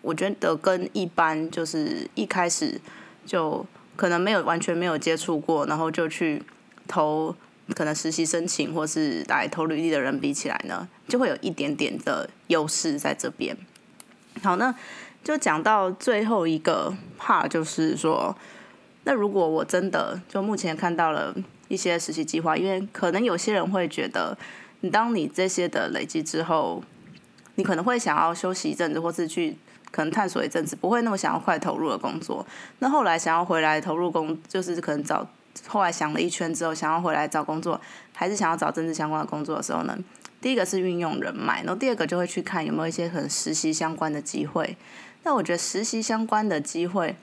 [0.00, 2.80] 我觉得跟一般就是一开始
[3.26, 3.66] 就
[3.96, 6.42] 可能没有完全没有接触过，然后就去。
[6.88, 7.34] 投
[7.74, 13.56] 可能实习申请或是来投履历的人比起来呢，就会有一点点的优势在这边。
[14.42, 14.74] 好，那
[15.24, 18.36] 就讲到最后一个 part，就是说，
[19.04, 21.34] 那如果我真的就目前看到了
[21.68, 24.36] 一些实习计划，因为可能有些人会觉得，
[24.80, 26.82] 你当你这些的累积之后，
[27.54, 29.56] 你可能会想要休息一阵子，或是去
[29.90, 32.44] 可能探索一阵子，不会那么想要快投入的工作。
[32.80, 35.26] 那后来想要回来投入工，就是可能找。
[35.66, 37.80] 后来想了一圈之后，想要回来找工作，
[38.14, 39.98] 还是想要找政治相关的工作的时候呢？
[40.40, 44.76] 第一个是运用人脉，然后第二个就会去看有没有一些可能实习相关的机会。
[45.22, 47.14] 那我觉得实习相关的机会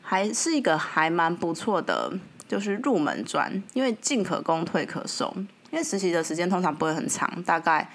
[0.00, 2.12] 还是一个还蛮不错的，
[2.46, 5.34] 就是入门砖，因为进可攻，退可守。
[5.72, 7.90] 因为实习的时间通常不会很长，大概。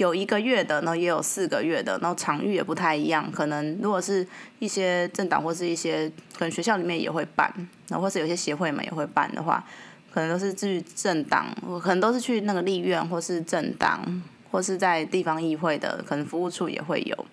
[0.00, 3.30] 有一个月的，然后也有四个月的，然后场域也不太一样。
[3.30, 4.26] 可能如果是
[4.58, 7.52] 一些政党或是一些可能学校里面也会办，
[7.88, 9.62] 然后或是有些协会嘛也会办的话，
[10.10, 17.26] 可能都是去政党，可能都是去那个立院或是政党，或是在地方议会的，可能服务处也会有。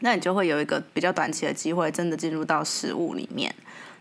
[0.00, 3.54] 那你就会有一个比较短期的机会，真的进入到实务里面。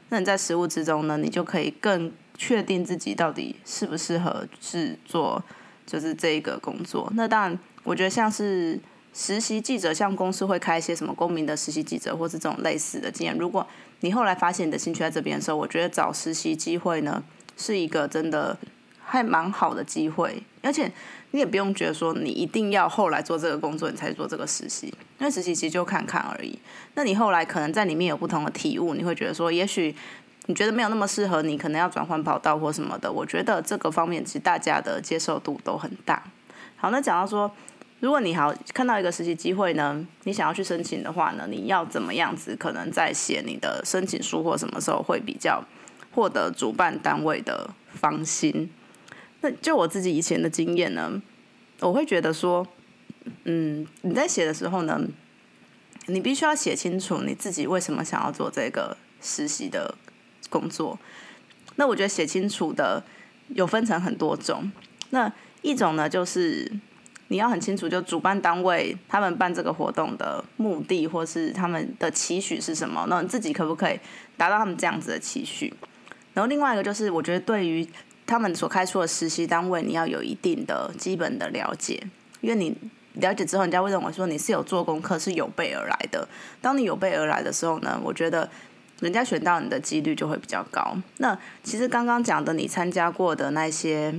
[0.10, 5.42] 那你在实务之中呢，你就可以更确定自己到底适不适合是做。
[5.90, 8.80] 就是这一个工作，那当然，我觉得像是
[9.12, 13.36] 实习记者，像公司会开一些什么公民的实习记者，或是这种类似的经验。
[13.36, 13.66] 如果
[14.02, 17.24] 你后来发现你的兴趣在这边的时候，我觉得找实习机会呢，
[17.58, 18.56] 是一个真的
[19.04, 20.44] 还蛮好的机会。
[20.62, 20.92] 而且
[21.32, 26.60] 你也不用觉得说你一定要后来做这个工作，你才做这个实习，因为实习其实就看看而已。
[26.94, 29.96] 那你后来可能在里面有不同的体悟，你会觉得说，也许。
[30.50, 33.12] 你觉得没有那么适合你，可能要转换跑道或什么的。
[33.12, 36.24] 我觉得这个方面其实大家的接受度都很大。
[36.76, 37.52] 好，那讲到说，
[38.00, 42.56] 如果你好看到一个实习机会呢，你想要去申请的话呢，你要怎么样子？
[42.56, 45.64] 可能在写你的申请书或什么时候会比较
[46.16, 48.72] 获得主办单位的芳心？
[49.42, 51.22] 那就我自己以前的经验呢，
[51.82, 52.66] 我会觉得说，
[53.44, 55.00] 嗯，你在写的时候呢，
[56.08, 59.94] 你必须要写清楚你自己为什么想要做这个实习的。
[60.50, 60.98] 工作，
[61.76, 63.04] 那我觉得写清楚的
[63.50, 64.72] 有分成很多种。
[65.12, 65.32] 那
[65.62, 66.72] 一种呢，就是
[67.30, 74.00] 你要很清楚，就主办单位他们办这个活动的目的，或是他们的期许是什么，那你自己可不可以
[74.38, 75.74] 达到他们这样子的期许？
[76.34, 77.88] 然后另外一个就是，我觉得对于
[78.26, 82.02] 他们所开出的实习单位，你要有一定的基本的了解，
[82.42, 82.76] 因为你
[83.14, 86.28] 了解之后，人家会认为说你是有做功课，是有备而来的。
[86.62, 88.50] 当你有备而来的时候呢，我觉得
[89.00, 90.98] 人家选到你的几率就会比较高。
[91.18, 94.14] 那其实刚刚讲的，你参加过的那些，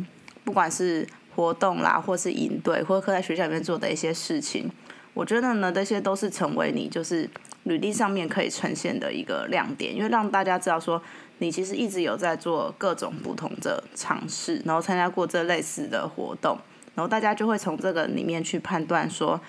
[0.45, 4.71] 不管是活动啦，或是营队，或者在学校里面做的一些事情，
[5.15, 7.29] 我觉得呢，这些都是成为你就是
[7.65, 11.01] 履历上面可以呈现的一个亮点，因为让大家知道说，
[11.39, 16.59] 你其实一直有在做各种不同的尝试，然后参加过这类似的活动，
[16.95, 19.41] 然后大家就会从这个里面去判断说，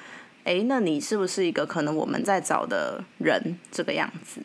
[0.44, 4.42] 哎，那你是不是一个可能我们在找的人这个样子？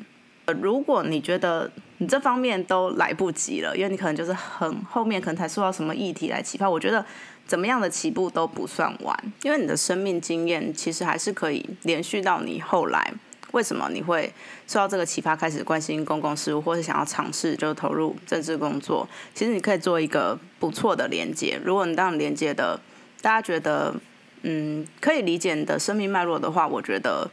[0.52, 7.04] 如果你觉得你这方面都来不及了，因为你可能就是很后面可能才受到什么议题来启发，我觉得
[7.46, 13.12] 怎么样的起步都不算晚，因为你的生命经验其实还是可以连续到你后来。
[13.52, 14.30] 为什么你会
[14.66, 19.09] 受到这个启发，开始关心公共事务，或是想要尝试就投入政治工作？
[19.35, 21.59] 其实你可以做一个不错的连接。
[21.64, 22.78] 如果你当连接的
[23.22, 23.94] 大家觉得
[24.42, 27.30] 嗯可以理解你的生命脉络的话，我觉得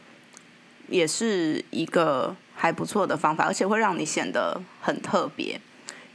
[0.88, 2.36] 也是一个。
[2.64, 5.60] 还不错的方法，而且会让你显得很特别。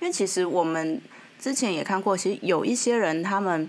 [0.00, 0.98] 因为其实我们
[1.38, 3.68] 之前也看过，其实有一些人他们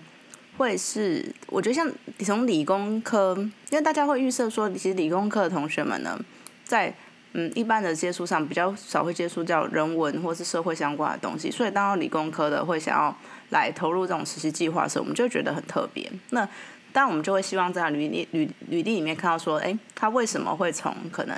[0.58, 3.36] 会是，我觉得像从理工科，
[3.70, 6.18] 因为大家会预设说，其实理工科的同学们呢，
[6.64, 6.96] 在
[7.34, 13.14] 嗯一般的接触上比较少会接触到人文或是社会相关的东西，所以当理工科的会想要
[13.50, 16.10] 来投入这种实习计划的时候，我们就觉得很特别。
[16.30, 16.48] 那
[16.94, 21.38] 当我们就会希望在履历履履历里面看到说，哎，他为什么会从可能。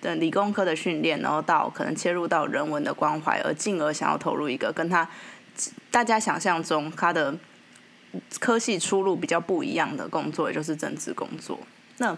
[0.00, 5.08] 的理工科的训练，然后到可能切入到人文的关怀，而进而想要投入一个跟他
[5.90, 7.34] 大家想象中他的
[8.38, 11.58] 科系出路比较不一样的工作，也就是政治工作。
[11.98, 12.16] 那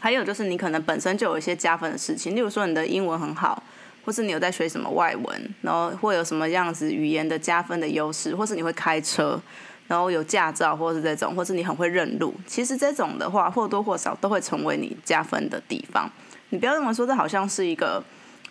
[0.00, 3.62] 还有就是你可能本身就有一些加分的事情，例如说你的英文很好，
[4.04, 9.40] 或是你有在学什么外文，然后会有什么样子语言的加分的优势，或是你会开车，
[9.86, 12.34] 然后有驾照，或是这种，或是你很会认路。
[12.46, 16.10] 其实这种的话，或多或少都会成为你加分的地方。
[16.50, 18.02] 你不要认为说这好像是一个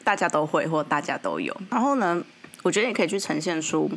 [0.04, 1.56] 大家都会或大家都有。
[1.70, 2.22] 然后呢，
[2.62, 3.90] 我觉得你可以去呈现出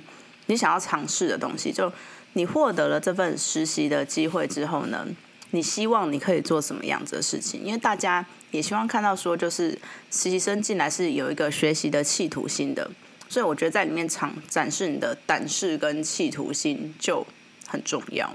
[0.47, 1.73] 你想要尝试的东西。
[1.73, 1.93] 就
[2.35, 5.07] 你获得了这份实习的机会之后呢，
[5.51, 7.63] 你希望你可以做什么样子的事情？
[7.65, 9.73] 因为大家也希望看到说，就是
[10.11, 12.89] 实习生进来是有一个学习的企图心的。
[13.29, 17.27] 所以我觉得在里面场展示你的胆识跟企图心就
[17.67, 18.33] 很重要。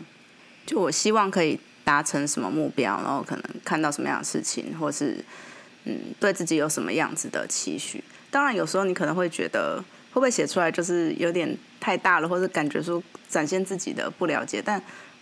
[0.65, 5.23] 就我希望可以达成什么目标，然后可能看到什么样的事情，或是。
[5.85, 8.03] 嗯，对自己有什么样子的期许？
[8.29, 9.77] 当然，有时候你可能会觉得
[10.11, 14.61] 会不会写出来就是有点太大了，或者感觉说展现自己的不了解。
[14.63, 14.81] 但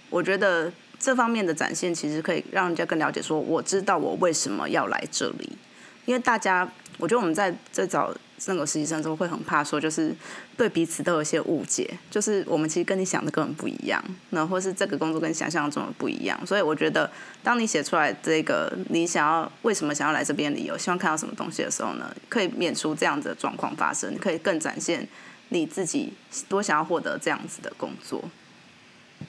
[0.10, 5.58] 我觉得这方面的展现其实可以让人家更了解，说我知道我为什么要来这里，
[6.06, 6.70] 因为大家。
[6.98, 8.14] 我觉得我们在在找
[8.48, 10.16] 那个实习生都，会很怕说，就是
[10.58, 16.40] 对彼此都有一些误解，就是我们其实跟你想的根本不一样，那或是这个工作跟你想象中的不一样。
[16.46, 17.10] 所以我觉得，
[17.44, 25.08] 当你写出来这个你想要为什么想要来这边理由，希望看到什么东西的时候呢，可以免除这样子的状况发生，可以更展现
[25.50, 26.14] 你自己
[26.50, 28.24] 多想要获得这样子的工作。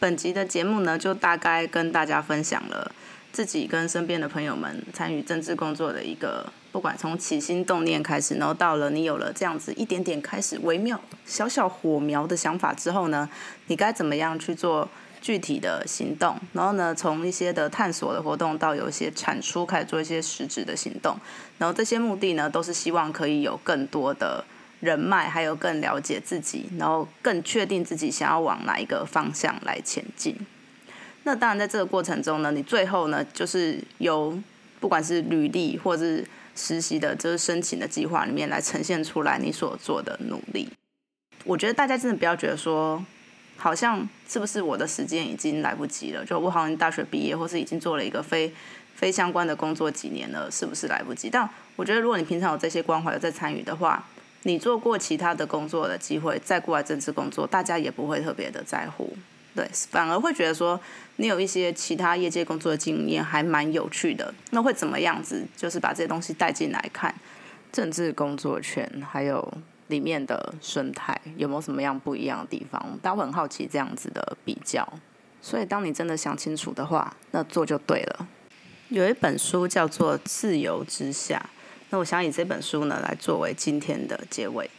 [0.01, 2.90] 本集的节目呢，就大概跟大家分享了
[3.33, 6.53] 自己跟身边的朋友们参与政治工作的一个。
[6.73, 13.29] 不管从起心动念开始，然后到了你有了这样子一点点开始微妙小小火苗的想法之后呢，
[13.66, 14.88] 你该怎么样去做
[15.21, 16.35] 具体的行动？
[16.55, 21.14] 然后呢，从一些的探索的活动到有一些产出，开始做一些实质的行动。
[21.59, 24.42] 然后这些目的呢，都是希望可以有更多的
[24.81, 30.35] 人脉，还有更了解自己，然后更确定自己想要往哪一个方向来前进。
[31.25, 34.37] 那当然，在这个过程中呢，你最后呢，就是由
[34.81, 40.69] 不管是履历或者是实习的，就是申请的计划里面来呈现出来你所做的努力。
[41.45, 43.05] 我觉得大家真的不要觉得说，
[43.57, 46.25] 好像是不是我的时间已经来不及了？
[46.25, 48.53] 就我好像大学毕业，或是已经做了一个非
[48.95, 51.31] 非相关的工作几年了，是不是来不及？
[51.31, 54.05] 但我觉得，如果你平常有这些关怀，在参与的话，
[54.43, 59.17] 你做过其他的工作的机会，再过来政治工作，大家也不会特别的在乎。
[59.55, 60.81] 对，反而会觉得说
[61.16, 64.33] 你有一些其他业界工作的经验，还蛮有趣的。
[64.51, 65.46] 那会怎么样子？
[65.57, 67.14] 就是把这些东西带进来看
[67.70, 69.53] 政治工作圈，还有
[69.88, 72.99] 里面的生态有没有什么样不一样的地方？
[73.03, 74.87] 大家会很好奇这样子的比较。
[75.41, 78.28] 所以，当你真的想清楚的话，那做就对了。
[78.89, 81.45] 有一本书叫做《自由之下》，
[81.91, 84.70] 那我想以这本书呢来作为今天的结尾。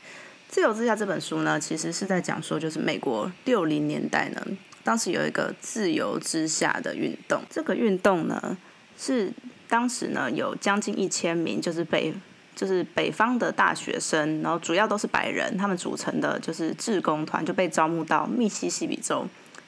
[0.47, 4.41] 自由之下这本书呢，其实是在讲说，就是美国六零年代呢，
[4.83, 8.57] 当时有一个自由之下的运动，这个运动呢
[8.97, 9.31] 是
[9.67, 12.13] 当时呢有将近一千名，就是北
[12.55, 19.25] 就是北方的大学生，然后主要都是白人，他们组成的就是志工团就被招募到密西西比州。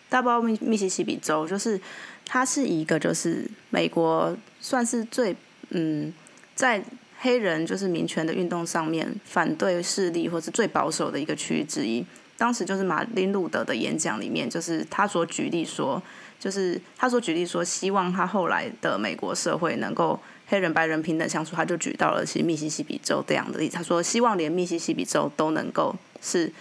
[0.10, 1.80] 大家不密密西西比州就是
[2.26, 5.36] 它是一个就是美国算是最
[5.70, 6.14] 嗯
[6.54, 6.84] 在
[7.20, 12.06] 黑人就是民权的运动上面反对势力或是最保守的一个区域之一。
[12.38, 16.02] 当时就是马丁路德的演讲里面，就是他所举例说，
[16.40, 23.78] 就是他所举例说，希望他后来的美国社会能够黑人白人平等相处，他就举到了其实密西西比州这样的例子。
[23.78, 26.52] 他说希望连密西西比州都能够是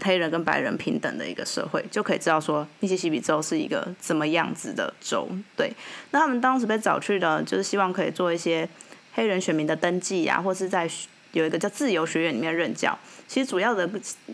[0.00, 5.28] 黑人跟白人平等的一个社会，就可以知道说密西西比州是一个怎么样子的州。
[5.56, 5.72] 对，
[6.10, 8.68] 那他们当时被找去的，就是希望可以做一些
[9.12, 10.88] 黑人选民的登记啊，或是在
[11.32, 12.98] 有一个叫自由学院里面任教。
[13.26, 13.88] 其实主要的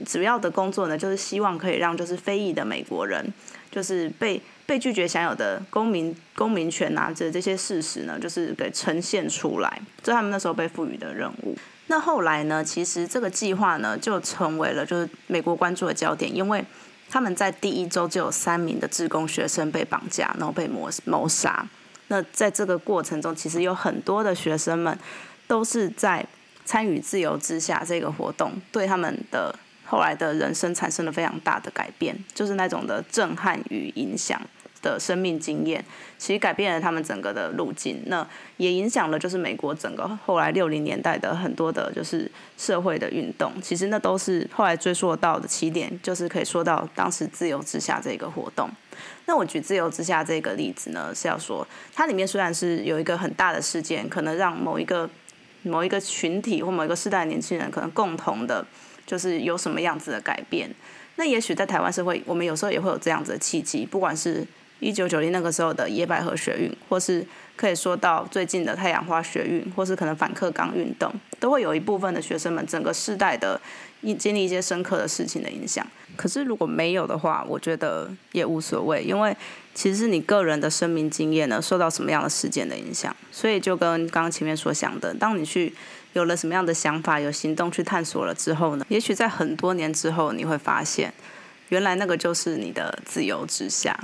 [0.05, 3.33] 主要的工作呢，就是希望可以让就是非裔的美国人，
[3.71, 11.57] 就是被被拒绝享有的公民公民权啊，这这些事实呢，就是给呈现出来，这是他们那时候被赋予的任务。
[11.87, 16.65] 那后来呢，其实这个计划呢，就成为了就是美国关注的焦点，因为
[17.09, 21.65] 他们在第一周就有三名的职工学生被绑架，然后被谋谋杀。
[22.09, 24.99] 那在这个过程中，其实有很多的学生们
[25.47, 26.27] 都是在。
[26.69, 34.39] 参与自由之下这个活动，对他们的后来的人生产生了非常大的改变，就是那种的震撼与影响
[34.83, 35.83] 的生命经验，
[36.19, 38.03] 其实改变了他们整个的路径。
[38.05, 43.51] 那也影响了就是美国整个后来六零年代的很多的，就是社会的运动。
[43.63, 48.69] 其实那都是后来追溯到的起点，就是可以说到当时自由之下这个活动。
[49.25, 55.09] 那我举自由之下这个例子呢，是要说它里面虽然是有一个很大的事件，可能让某一个。
[55.63, 58.67] 某一个群体或某一个世代的年轻人，可能共同的，
[59.07, 60.71] 就是有什么样子的改变。
[61.17, 64.47] 那也许在台湾社会，我们有时候也会有这样子的契机，不管是
[64.79, 73.61] 一九九零那个时候的野百合学运，或是可以说到最近的太阳花学运，或是可能反克刚运动，都会有一部分的学生们整个世代的
[74.01, 75.85] 一经历一些深刻的事情的影响。
[76.19, 79.35] 可是如果没有的话，我觉得也无所谓，因为。
[79.75, 83.15] 其实是你个人的生命经验呢，受到什么样的事件的影响？
[83.31, 85.73] 所以就跟刚刚前面所想的，当你去
[86.15, 91.15] 有了什么样的想法、有行动去探索了之后呢，也许在很多年之后，你会发现，
[91.69, 93.97] 原来那个就是你的自由之下。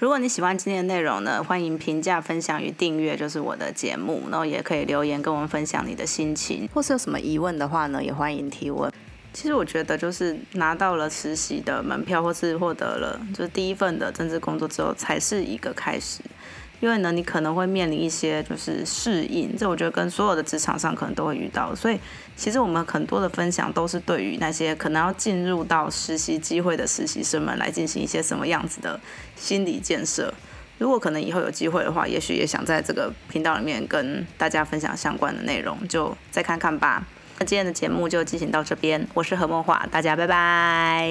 [0.00, 4.24] 如果你喜欢今天的内容呢，欢迎评价、分享与订阅，就是我的节目。
[4.32, 8.92] 然后也可以留言跟我们分享你的心情，或是有什么疑问的话呢，也欢迎提问。
[9.32, 16.20] 其实我觉得，就是拿到了实习的门票，或是获得了就是第一份的政治工作之后，才是一个开始。
[16.80, 21.74] 因为呢，你可能会面临一些就是适应，这我觉得跟所有的职场上可能都会遇到。
[21.74, 22.00] 所以，
[22.36, 28.98] 其实我们很多的分享都是对于那些可能要进入到实习机会的实习生们来进行一些什么样子的
[29.36, 30.32] 心理建设。
[30.78, 37.06] 如果可能以后有机会的话，也许也想在这个频道里面跟大家分享相关的内容，就再看看吧。
[37.40, 41.08] 那今天的节目就进行到这边，我是何梦华，大家拜拜。